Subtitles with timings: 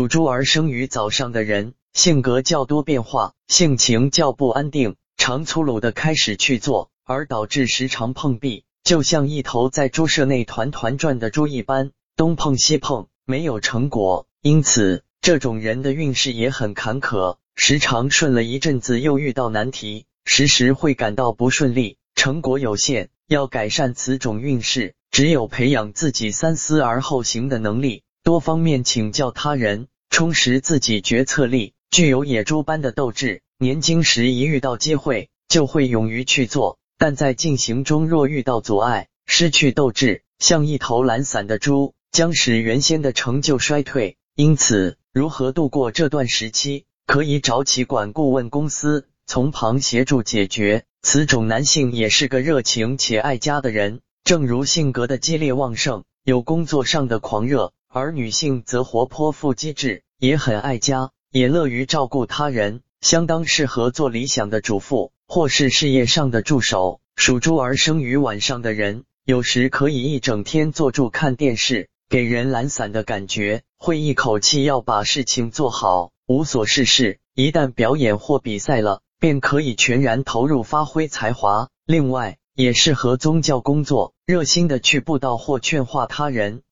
[0.00, 14.26] 属猪而生于早上的人，性格较多变化，性情较不安定，常粗鲁的开始去做，而导致时常碰壁，就像一头在猪舍内团团转的猪一般，东碰西碰，没有成果。
[14.40, 23.10] 因此，这种人的运势也很坎坷，时常顺了一阵子又遇到难题，时时会感到不顺利，成果有限。
[23.28, 33.42] 要改善此种运势，只有培养自己三思而后行的能力，多方面请教他人，充实自己决策力，具有野猪般的斗志。
[33.58, 44.16] 年轻时一遇到机会，就会勇于去做，但在进行中若遇到阻碍，失去斗志，像一头懒散的猪，将使原先的成就衰退。
[44.36, 50.84] 因此，如何度过这段时期，可以找企管顾问公司从旁协助解决。
[51.02, 67.00] 此种男性也是个热情且爱家的人，正如性格的激烈旺盛，有工作上的狂热；而女性则活泼富机智，也很爱家，也乐于照顾他人，相当适合做理想的主妇或是事业上的助手。
[67.16, 77.18] 属猪而生于晚上的人，有时可以一整天坐住看电视，给人懒散的感觉，会一口气要把事情做好，无所事事。
[77.34, 79.00] 一旦表演或比赛了。
[79.20, 81.68] 便可以全然投入发挥才华。
[81.84, 86.62] 另外，也适合宗教工作，热心的去布道或劝化他人，